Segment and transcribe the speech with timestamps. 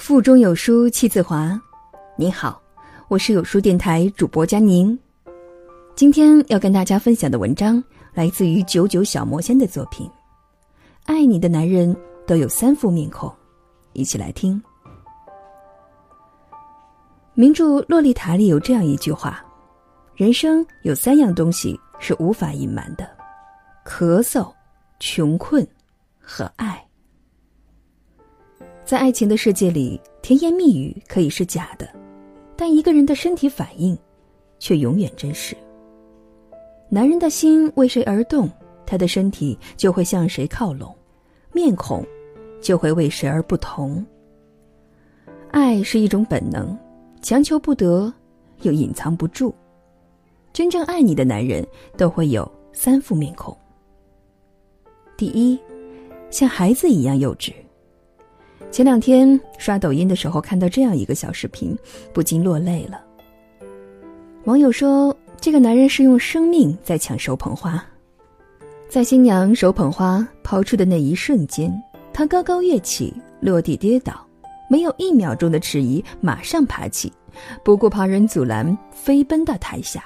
[0.00, 1.60] 腹中有书气自华。
[2.16, 2.60] 你好，
[3.08, 4.98] 我是有书电台主播佳宁。
[5.94, 7.84] 今天要跟大家分享的文章
[8.14, 10.06] 来自于九九小魔仙的作品
[11.04, 11.94] 《爱你的男人
[12.26, 13.28] 都有三副面孔》，
[13.92, 14.60] 一起来听。
[17.34, 19.44] 名著《洛丽塔》里有这样一句话
[20.16, 23.06] ：“人生有三样东西是无法隐瞒的，
[23.84, 24.50] 咳嗽、
[24.98, 25.64] 穷困
[26.18, 26.82] 和爱。”
[28.90, 31.88] 在爱情的世界里，甜言蜜语可以是假的，
[32.56, 33.96] 但一个人的身体反应，
[34.58, 35.56] 却永远真实。
[36.88, 38.50] 男人的心为谁而动，
[38.84, 40.92] 他的身体就会向谁靠拢，
[41.52, 42.04] 面孔
[42.60, 44.04] 就会为谁而不同。
[45.52, 46.76] 爱是一种本能，
[47.22, 48.12] 强求不得，
[48.62, 49.54] 又隐藏不住。
[50.52, 51.64] 真正爱你的男人，
[51.96, 53.56] 都会有三副面孔。
[55.16, 55.56] 第一，
[56.28, 57.52] 像孩子一样幼稚。
[58.70, 61.76] 前两天刷抖音的时候，看到这样一个小视频，
[62.12, 63.00] 不禁落泪了。
[64.44, 67.84] 网友说，这个男人是用生命在抢手捧花，
[68.88, 71.70] 在新娘手捧花抛出的那一瞬间，
[72.12, 74.24] 他高高跃起，落地跌倒，
[74.70, 77.12] 没有一秒钟的迟疑，马上爬起，
[77.64, 80.04] 不顾旁人阻拦，飞奔到台下。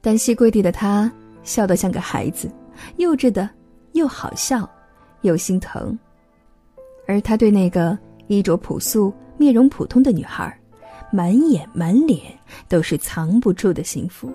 [0.00, 1.10] 单膝跪地的他，
[1.44, 2.50] 笑得像个孩子，
[2.96, 3.48] 幼稚的，
[3.92, 4.68] 又好笑，
[5.22, 5.96] 又心疼。
[7.06, 7.98] 而他对那个
[8.28, 10.56] 衣着朴素、面容普通的女孩，
[11.10, 12.20] 满眼满脸
[12.68, 14.32] 都是藏不住的幸福。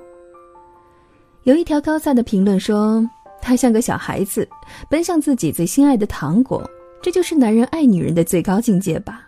[1.43, 3.08] 有一条高赞的评论说
[3.41, 4.47] ：“他像个小孩子，
[4.89, 6.67] 奔向自己最心爱的糖果，
[7.02, 9.21] 这就是男人爱女人的最高境界吧。”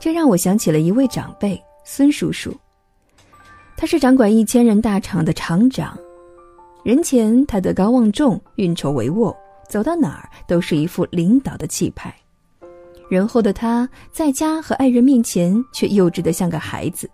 [0.00, 2.56] 这让我想起了一位长辈孙叔叔，
[3.76, 5.98] 他是掌管一千人大厂的厂长，
[6.84, 9.36] 人前他德高望重、运筹帷幄，
[9.68, 12.14] 走到哪儿都是一副领导的气派。
[13.08, 17.08] 人后的他，在家和爱人面前却幼稚的像个孩子。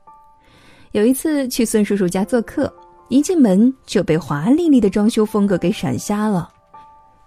[0.92, 2.72] 有一次去孙叔叔家做客，
[3.08, 6.48] 一进门就被华丽丽的装修风格给闪瞎了。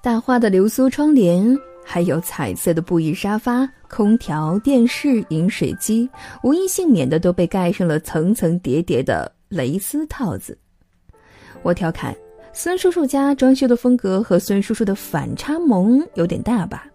[0.02, 6.09] 大花的流苏窗帘，还有彩色的布艺沙发、空调、电视、饮水机，
[6.44, 10.58] 无一幸免的都被盖上了层层叠叠的蕾丝套子。
[11.64, 12.16] 我调侃
[12.53, 16.86] 孙叔叔家装修的风格和孙叔叔的反差萌有点大吧。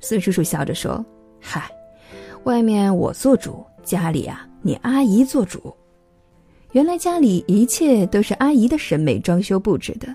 [0.00, 1.04] 孙叔叔笑着说
[1.40, 1.70] ：“嗨，
[2.44, 5.74] 外面我做主，家里啊，你阿姨做主。
[6.72, 10.14] 原来家里一切都是阿姨的审美装修布置的。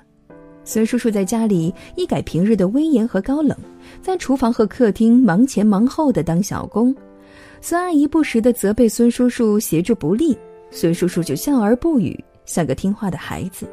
[0.63, 3.55] 孙叔叔在家里一改平日的威严和高冷，
[4.01, 6.95] 在厨房和客厅忙前忙后的当小工。
[7.61, 10.35] 孙阿姨不时的责备孙叔叔协助不力，
[10.71, 13.69] 孙叔叔就笑而不语，像个听话的孩子。”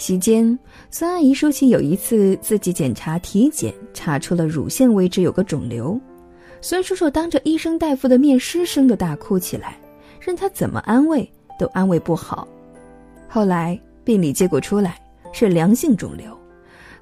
[0.00, 0.58] 席间，
[0.90, 6.00] 孙阿姨说起有一次自己检查体检，查出了乳腺位置有个肿瘤。
[6.62, 9.78] 孙叔叔当着医生大夫的面失声的大哭起来，
[10.18, 12.48] 任他怎么安慰都安慰不好。
[13.28, 14.98] 后来病理结果出来
[15.34, 16.34] 是良性肿瘤，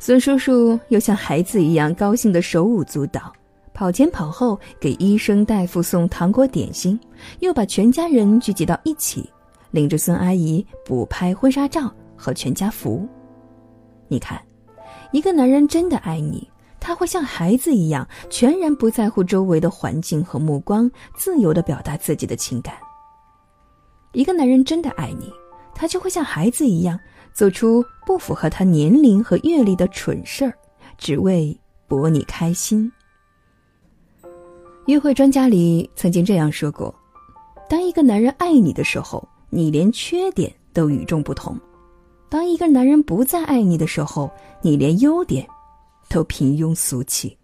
[0.00, 3.32] 孙叔叔又像孩子一样高兴的手舞足蹈，
[3.72, 6.98] 跑前跑后给医生大夫送糖果点心，
[7.38, 9.30] 又把全家人聚集到一起，
[9.70, 11.94] 领着孙阿姨补拍婚纱照。
[12.18, 13.08] 和全家福，
[14.08, 14.42] 你看，
[15.12, 22.74] 一个男人真的爱你，他会像孩子一样，全然不在乎周围的环境和目光，自由的表达自己的情感。
[24.12, 25.32] 一个男人真的爱你，
[25.74, 26.98] 他就会像孩子一样，
[27.32, 30.52] 做出不符合他年龄和阅历的蠢事儿，
[30.98, 31.56] 只为
[31.86, 32.90] 博你开心。
[34.86, 36.94] 约会专家里曾经这样说过：，
[37.68, 41.58] 当一个男人爱你的时候，你连缺点都与众不同。
[42.30, 44.30] 当一个男人不再爱你的时候，
[44.60, 45.46] 你连优点
[46.08, 47.36] 都平庸俗气，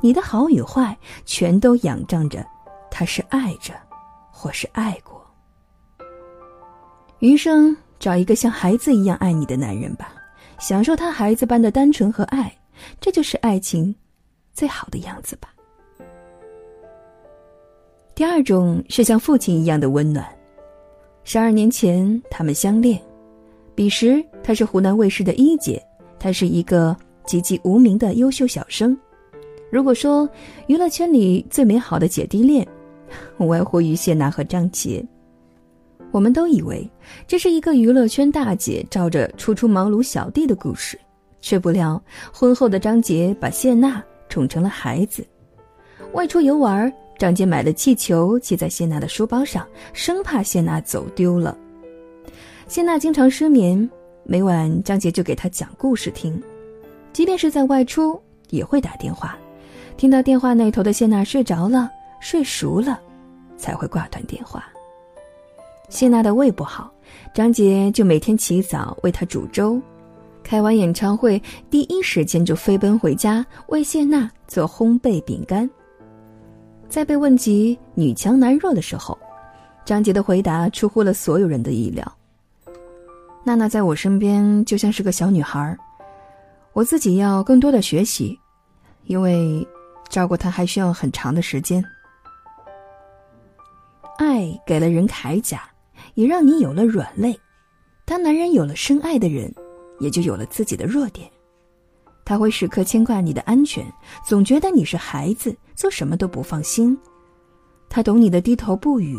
[0.00, 2.46] 你的好与坏全都仰仗着
[2.90, 3.72] 他是爱着，
[4.30, 5.24] 或是爱过。
[7.20, 10.12] 余生找一个像孩子一样爱你的男人吧，
[10.58, 12.54] 享受他孩子般的单纯和爱，
[13.00, 13.94] 这就是爱情
[14.52, 15.48] 最好的样子吧。
[18.14, 20.24] 第二种是像父亲一样的温暖。
[21.24, 23.00] 十二年前，他们相恋。
[23.74, 25.82] 彼时，她是湖南卫视的一姐，
[26.18, 28.96] 她是一个籍籍无名的优秀小生。
[29.70, 30.28] 如果说
[30.68, 32.66] 娱乐圈里最美好的姐弟恋，
[33.38, 35.04] 无外乎于谢娜和张杰。
[36.12, 36.88] 我们都以为
[37.26, 40.96] 这是一个娱乐圈大姐照着初出茅庐小弟的故事，
[41.40, 42.00] 却不料
[42.32, 45.26] 婚后的张杰把谢娜宠成了孩子。
[46.12, 51.58] 外出游玩，张杰买了气球系在谢娜的书包上，生怕谢娜走丢了。
[52.66, 53.88] 谢娜经常失眠，
[54.24, 56.42] 每晚张杰就给她讲故事听，
[57.12, 59.36] 即便是在外出也会打电话。
[59.98, 61.90] 听到电话那头的谢娜睡着了、
[62.20, 62.98] 睡熟了，
[63.58, 64.64] 才会挂断电话。
[65.90, 66.90] 谢娜的胃不好，
[67.34, 69.80] 张杰就每天起早为她煮粥。
[70.42, 71.40] 开完演唱会，
[71.70, 75.68] 第一时间就飞奔回家为谢娜做烘焙饼干。
[76.88, 79.16] 在被问及女强男弱的时候，
[79.84, 82.04] 张杰的回答出乎了所有人的意料。
[83.44, 85.76] 娜娜在我身边就像是个小女孩，
[86.72, 88.38] 我自己要更多的学习，
[89.04, 89.66] 因为
[90.08, 91.84] 照顾她还需要很长的时间。
[94.18, 95.62] 爱给了人铠甲，
[96.14, 97.38] 也让你有了软肋。
[98.04, 99.52] 当男人有了深爱的人。
[100.00, 101.30] 也就有了自己的弱点，
[102.24, 103.86] 他会时刻牵挂你的安全，
[104.26, 106.98] 总觉得你是孩子，做什么都不放心。
[107.88, 109.16] 他懂你的低头不语，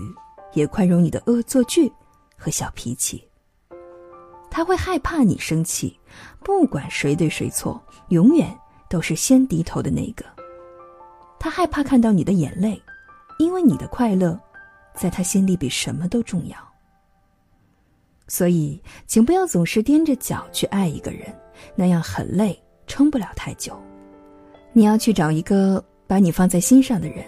[0.54, 1.90] 也宽容你的恶作剧
[2.38, 3.26] 和小脾气。
[4.56, 6.00] 他会害怕你生气，
[6.42, 8.58] 不管谁对谁错，永远
[8.90, 10.24] 都是先低头的那个。
[11.38, 12.82] 他害怕看到你的眼泪，
[13.38, 14.40] 因为你的快乐，
[14.94, 16.56] 在他心里比什么都重要。
[18.30, 21.24] 所以，请不要总是踮着脚去爱一个人，
[21.76, 22.58] 那样很累，
[22.88, 23.78] 撑不了太久。
[24.72, 27.26] 你要去找一个把你放在心上的人，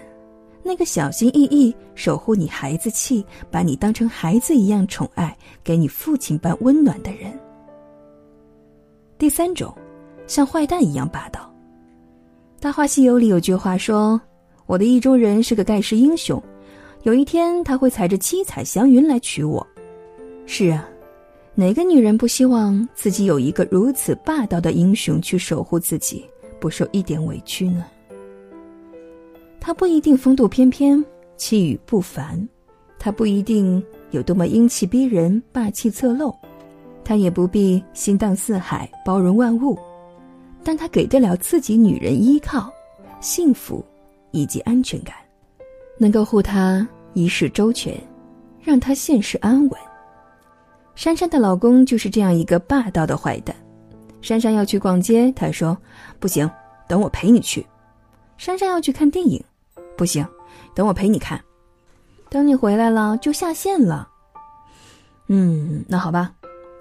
[0.68, 5.34] 那个小心翼翼守护你孩子气，把你当成孩子一样宠爱，
[5.64, 7.32] 给你父亲般温暖的人。
[9.18, 9.74] 第三种，
[10.28, 11.50] 像坏蛋一样霸道。
[12.62, 14.20] 《大话西游》里有句话说
[14.68, 16.44] ：“我的意中人是个盖世英雄，
[17.04, 19.66] 有一天他会踩着七彩祥云来娶我。”
[20.46, 20.86] 是啊，
[21.56, 26.26] 哪个女人不希望自己有一个如此霸道的英雄去守护自己，
[26.60, 27.86] 不受一点委屈呢？
[29.60, 31.04] 他不一定风度翩翩、
[31.36, 32.48] 气宇不凡，
[32.98, 36.34] 他不一定有多么英气逼人、霸气侧漏，
[37.04, 39.78] 他也不必心荡四海、包容万物，
[40.64, 42.72] 但他给得了自己女人依靠、
[43.20, 43.84] 幸福
[44.32, 45.16] 以及安全感，
[45.98, 47.96] 能够护她一世周全，
[48.62, 49.80] 让她现世安稳。
[50.96, 53.56] 珊珊的老公就是这样一个霸道的坏蛋。
[54.22, 55.78] 珊珊要去逛街，他说
[56.20, 56.50] ：“不行，
[56.88, 57.66] 等我陪你去。”
[58.38, 59.44] 珊珊要去看电影，
[59.98, 60.28] 不行，
[60.74, 61.42] 等我陪你看。
[62.30, 64.08] 等你回来了就下线了。
[65.28, 66.32] 嗯，那好吧，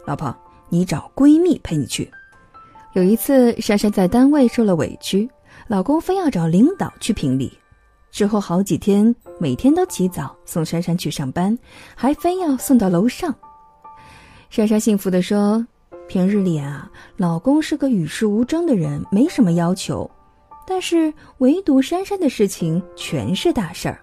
[0.05, 0.35] 老婆，
[0.69, 2.11] 你找闺蜜陪你去。
[2.95, 5.29] 有一次，珊珊在单位受了委屈，
[5.69, 7.57] 老公非要找领导去评理，
[8.11, 11.57] 之后好几天每天都起早送珊珊去上班，
[11.95, 13.35] 还非要送到楼上。
[14.49, 15.67] 莎莎幸福地说
[16.09, 20.11] ：“平日里啊，老公是个与世无争的人，没什么要求，
[20.67, 24.01] 但是唯独珊珊的事情全是大事儿。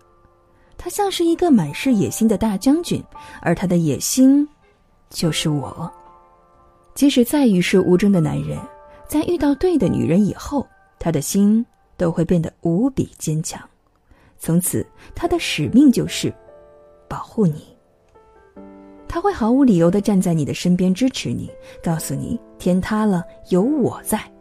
[0.77, 3.03] 他像是一个满是野心的大将军，
[3.41, 4.47] 而他的野心，
[5.09, 5.91] 就是我。
[6.95, 8.59] 即使再与世无争的男人，
[9.07, 10.65] 在遇到对的女人以后，
[10.99, 11.65] 他的心
[11.97, 13.61] 都会变得无比坚强。
[14.37, 14.85] 从此，
[15.15, 16.33] 他的使命就是
[17.07, 17.65] 保护你。”
[19.07, 21.47] 他会毫无理由的站在你的身边支持你，
[21.83, 24.32] 告诉你天塌了有我在。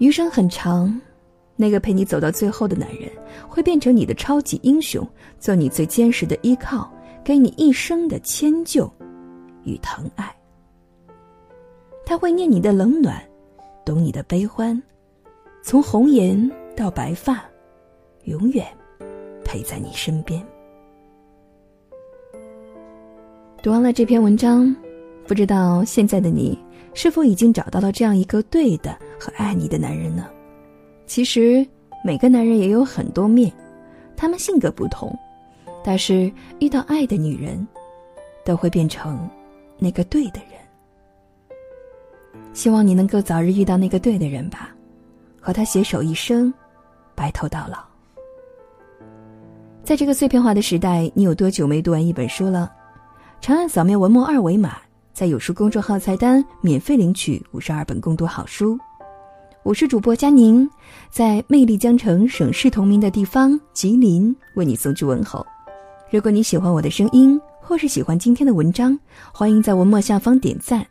[0.00, 0.98] 余生很长，
[1.56, 3.10] 那个陪你走到最后的男人
[3.46, 5.06] 会变成你的超级英雄，
[5.38, 6.90] 做你最坚实的依靠，
[7.22, 8.90] 给你一生的迁就
[9.64, 10.34] 与疼爱。
[12.06, 13.22] 他会念你的冷暖，
[13.84, 14.82] 懂你的悲欢，
[15.62, 17.44] 从红颜到白发，
[18.24, 18.66] 永远
[19.44, 20.42] 陪在你身边。
[23.62, 24.74] 读完了这篇文章，
[25.30, 26.58] 不知道现在的你
[26.92, 30.26] 是否已经找到了这样一个对的和爱你的男人呢？
[31.06, 31.64] 其实
[32.04, 33.52] 每个男人也有很多面，
[34.16, 35.16] 他们性格不同，
[35.84, 37.64] 但是遇到爱的女人，
[38.44, 39.30] 都会变成
[39.78, 40.58] 那个对的人。
[42.52, 44.74] 希望你能够早日遇到那个对的人吧，
[45.40, 46.52] 和他携手一生，
[47.14, 47.78] 白头到老。
[49.84, 52.72] 在这个碎片化的时代，你有多久没读完一本书了？
[53.40, 54.76] 长按扫描文末二维码，
[55.12, 58.78] 在有书公众号菜单免费领取五十二本共读好书。
[59.62, 60.68] 我是主播佳宁，
[61.10, 65.44] 在魅力江城、省市同名的地方吉林为你送去问候。
[66.10, 68.98] 如果你喜欢我的声音，或是喜欢今天的文章，
[69.32, 70.86] 欢迎在文末下方点赞。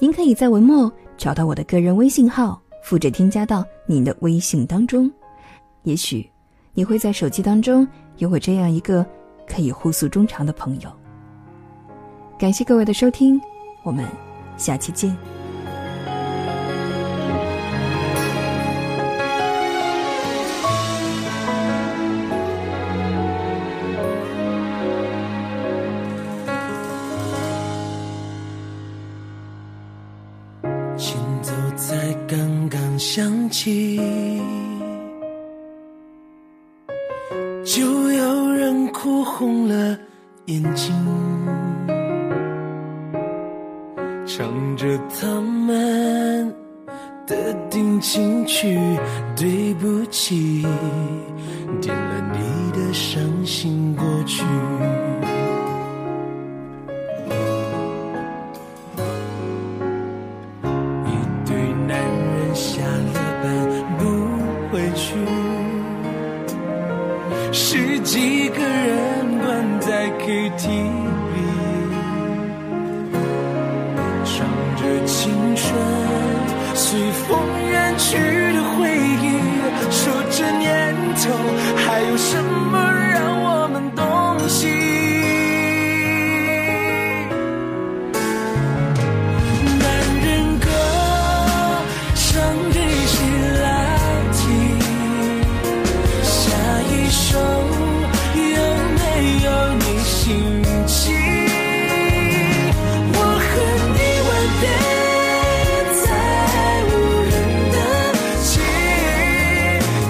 [0.00, 5.10] 您可以在文末找到我的个人微信号，复制添加到您的微信当中。
[5.82, 6.28] 也许
[6.72, 7.86] 你会在手机当中
[8.18, 9.04] 有我这样一个
[9.48, 10.99] 可以互诉衷肠的朋友。
[12.40, 13.38] 感谢各位的收听
[13.82, 14.02] 我们
[14.56, 15.14] 下期见。
[30.96, 31.94] 行走才
[32.26, 34.00] 刚刚想起
[37.66, 39.98] 就有人哭红了
[40.46, 40.90] 眼睛。
[44.32, 46.54] 唱着他们
[47.26, 48.78] 的定情曲。
[49.36, 50.64] 对不起，
[51.80, 54.44] 点了你的伤心过去。
[61.06, 61.10] 一
[61.44, 61.56] 对
[61.88, 63.44] 男人下了班
[63.98, 64.04] 不
[64.70, 65.16] 回去。
[67.50, 70.68] 十几个人关在 KTV，
[97.10, 98.58] 一首有
[98.94, 99.02] 没
[99.42, 99.48] 有
[99.80, 101.10] 你心情？
[103.12, 103.50] 我和
[103.96, 103.98] 你
[104.28, 104.62] 吻别
[106.04, 106.06] 在
[106.86, 106.88] 无
[107.26, 107.34] 人
[107.72, 107.76] 的
[108.44, 108.54] 街，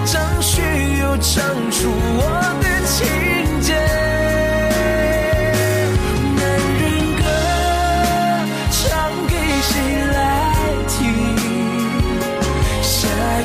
[0.05, 0.53] 张学
[1.01, 1.33] 友唱
[1.73, 1.79] 出
[2.19, 2.23] 我
[2.61, 2.93] 的情
[3.63, 3.69] 节。
[6.37, 6.39] 男
[6.83, 6.85] 人
[7.17, 7.23] 歌
[8.77, 8.79] 唱
[9.27, 9.73] 给谁
[10.13, 10.19] 来
[10.87, 10.93] 听？
[12.83, 12.93] 下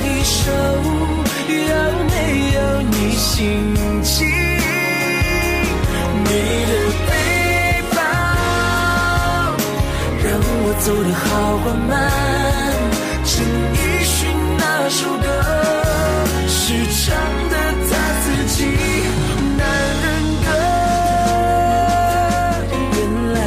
[0.04, 0.36] 一首
[1.48, 1.54] 有
[2.12, 2.14] 没
[2.52, 2.58] 有
[2.92, 4.28] 你心情？
[6.28, 6.74] 你的
[7.08, 7.12] 背
[7.92, 7.98] 包
[10.24, 11.24] 让我走得好
[11.60, 11.94] 缓慢，
[13.24, 13.32] 陈
[13.74, 14.16] 奕迅
[14.58, 15.28] 那首歌
[16.48, 16.56] 是
[16.92, 17.04] 唱
[17.50, 17.54] 的
[17.90, 17.92] 他
[18.22, 18.58] 自己。
[19.58, 19.62] 男
[20.04, 20.06] 人
[20.46, 20.48] 歌，
[22.96, 22.98] 原
[23.34, 23.38] 来。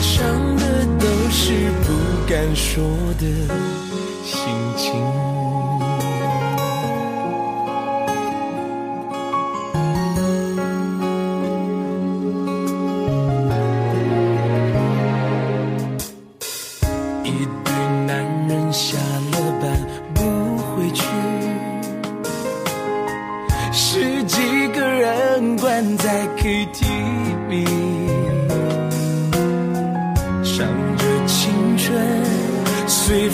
[0.00, 0.10] 唱
[0.56, 0.62] 的
[0.98, 1.42] 都是
[1.82, 1.86] 不
[2.28, 2.70] 敢说
[3.18, 3.22] 的
[4.24, 4.36] 心
[4.76, 4.86] 情。
[25.96, 27.66] 在 KTV。
[30.44, 31.96] 唱着青春
[32.86, 33.28] 随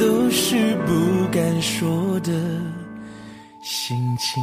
[0.00, 2.32] 都是不敢说的
[3.60, 4.42] 心情。